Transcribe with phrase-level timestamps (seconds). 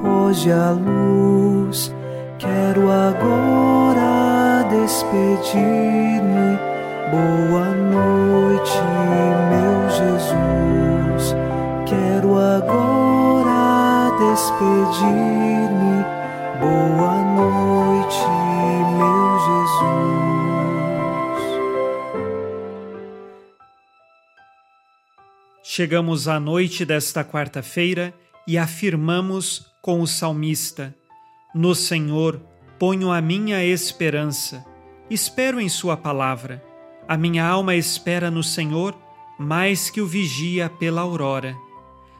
[0.00, 1.92] Foge a luz.
[2.38, 6.58] Quero agora despedir-me.
[7.10, 8.78] Boa noite,
[9.50, 11.34] meu Jesus.
[11.84, 16.04] Quero agora despedir-me.
[16.60, 18.24] Boa noite,
[18.98, 19.98] meu Jesus.
[25.64, 28.14] Chegamos à noite desta quarta-feira
[28.48, 30.96] e afirmamos com o salmista:
[31.54, 32.40] No Senhor
[32.78, 34.64] ponho a minha esperança.
[35.10, 36.64] Espero em Sua palavra.
[37.06, 38.96] A minha alma espera no Senhor
[39.38, 41.54] mais que o vigia pela aurora.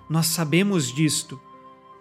[0.08, 1.40] Nós sabemos disto.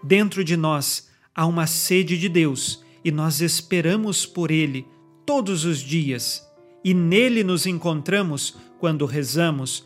[0.03, 4.85] Dentro de nós há uma sede de Deus e nós esperamos por Ele
[5.25, 6.45] todos os dias.
[6.83, 9.85] E nele nos encontramos quando rezamos,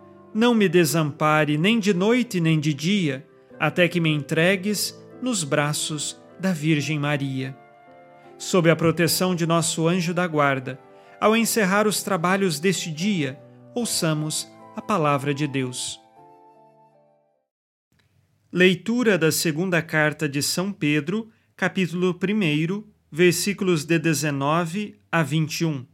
[0.33, 3.27] não me desampare nem de noite nem de dia,
[3.59, 7.55] até que me entregues nos braços da Virgem Maria.
[8.37, 10.79] Sob a proteção de nosso anjo da guarda,
[11.19, 13.39] ao encerrar os trabalhos deste dia,
[13.75, 15.99] ouçamos a palavra de Deus.
[18.51, 25.85] Leitura da segunda carta de São Pedro, capítulo 1, versículos de 19 a 21.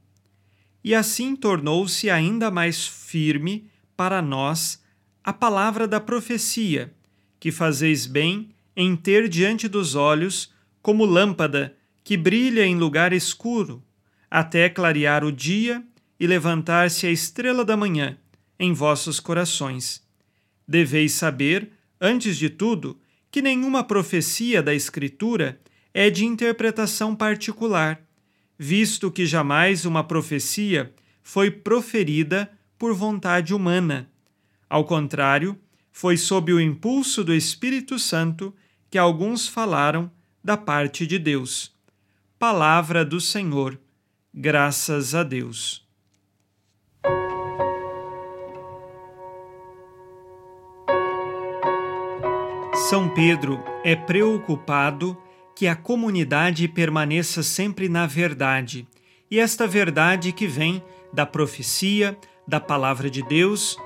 [0.84, 4.82] E assim tornou-se ainda mais firme para nós
[5.24, 6.94] a palavra da profecia,
[7.40, 13.84] que fazeis bem em ter diante dos olhos como lâmpada que brilha em lugar escuro,
[14.32, 15.84] até clarear o dia
[16.20, 18.18] e levantar-se a estrela da manhã
[18.58, 20.02] em vossos corações.
[20.68, 22.98] Deveis saber, antes de tudo,
[23.30, 25.60] que nenhuma profecia da Escritura
[25.94, 28.02] é de interpretação particular,
[28.58, 34.10] visto que jamais uma profecia foi proferida por vontade humana.
[34.70, 35.58] Ao contrário,
[35.92, 38.54] foi sob o impulso do Espírito Santo
[38.89, 40.11] que alguns falaram
[40.43, 41.73] da parte de Deus.
[42.37, 43.80] Palavra do Senhor.
[44.33, 45.87] Graças a Deus.
[52.89, 55.17] São Pedro é preocupado
[55.55, 58.87] que a comunidade permaneça sempre na verdade,
[59.30, 62.16] e esta verdade que vem da profecia,
[62.48, 63.78] da palavra de Deus,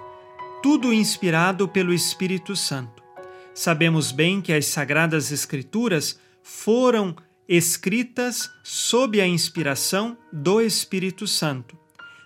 [0.62, 3.02] tudo inspirado pelo Espírito Santo.
[3.54, 7.16] Sabemos bem que as Sagradas Escrituras foram
[7.48, 11.78] escritas sob a inspiração do Espírito Santo.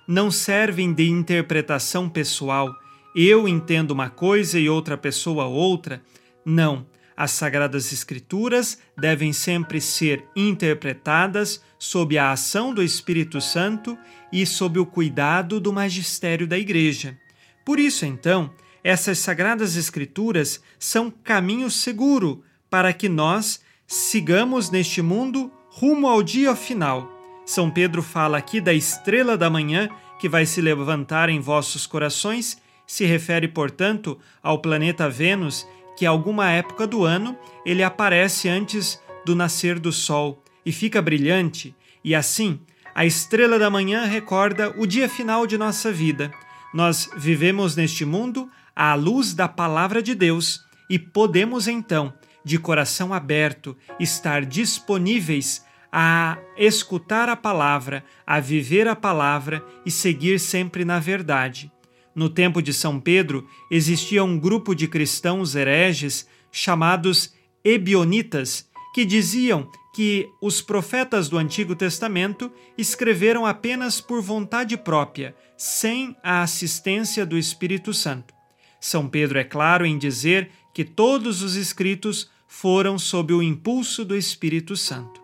[0.07, 2.69] Não servem de interpretação pessoal.
[3.15, 6.03] Eu entendo uma coisa e outra pessoa outra.
[6.45, 6.85] Não
[7.17, 13.97] as Sagradas Escrituras devem sempre ser interpretadas sob a ação do Espírito Santo
[14.31, 17.17] e sob o cuidado do magistério da Igreja.
[17.63, 25.51] Por isso, então, essas Sagradas Escrituras são caminho seguro para que nós sigamos neste mundo
[25.69, 27.11] rumo ao dia final.
[27.45, 29.89] São Pedro fala aqui da estrela da manhã
[30.19, 36.49] que vai se levantar em vossos corações, se refere, portanto, ao planeta Vênus que alguma
[36.49, 42.59] época do ano ele aparece antes do nascer do sol e fica brilhante, e assim
[42.93, 46.31] a estrela da manhã recorda o dia final de nossa vida.
[46.73, 52.13] Nós vivemos neste mundo à luz da palavra de Deus e podemos então,
[52.43, 60.39] de coração aberto, estar disponíveis a escutar a palavra, a viver a palavra e seguir
[60.39, 61.71] sempre na verdade.
[62.15, 67.33] No tempo de São Pedro, existia um grupo de cristãos hereges chamados
[67.63, 76.15] Ebionitas, que diziam que os profetas do Antigo Testamento escreveram apenas por vontade própria, sem
[76.23, 78.33] a assistência do Espírito Santo.
[78.79, 84.15] São Pedro é claro em dizer que todos os escritos foram sob o impulso do
[84.15, 85.21] Espírito Santo.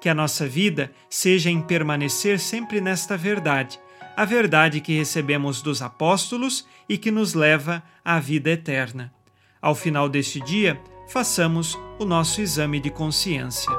[0.00, 3.78] Que a nossa vida seja em permanecer sempre nesta verdade
[4.18, 9.12] a verdade que recebemos dos apóstolos e que nos leva à vida eterna.
[9.62, 10.76] Ao final deste dia,
[11.06, 13.70] façamos o nosso exame de consciência.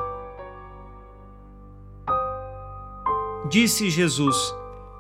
[3.49, 4.37] Disse Jesus: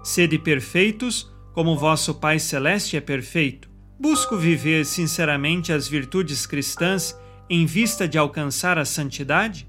[0.03, 3.69] Sede perfeitos, como vosso Pai Celeste é perfeito.
[3.97, 7.17] Busco viver sinceramente as virtudes cristãs
[7.49, 9.65] em vista de alcançar a santidade?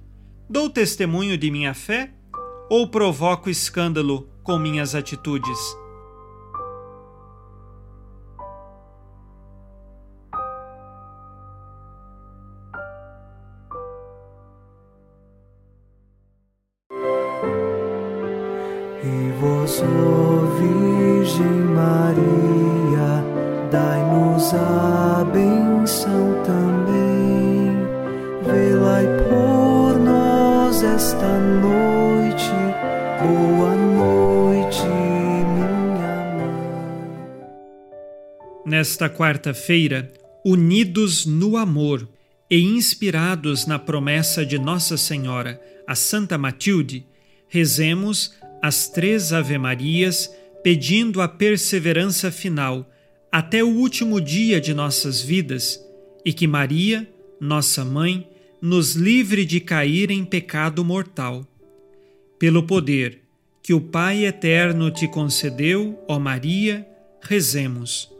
[0.48, 2.10] Dou testemunho de minha fé
[2.68, 5.58] ou provoco escândalo com minhas atitudes?
[19.02, 19.82] E vós,
[20.58, 23.24] Virgem Maria,
[23.70, 27.78] dai-nos a benção também.
[28.42, 32.50] Velai por nós esta noite.
[33.22, 33.89] Boa noite,
[38.80, 40.10] Nesta quarta-feira,
[40.42, 42.08] unidos no amor
[42.50, 47.04] e inspirados na promessa de Nossa Senhora, a Santa Matilde,
[47.46, 52.90] rezemos as três Ave-Marias, pedindo a perseverança final
[53.30, 55.78] até o último dia de nossas vidas
[56.24, 57.06] e que Maria,
[57.38, 58.26] nossa mãe,
[58.62, 61.46] nos livre de cair em pecado mortal.
[62.38, 63.20] Pelo poder
[63.62, 66.88] que o Pai eterno te concedeu, ó Maria,
[67.20, 68.19] rezemos.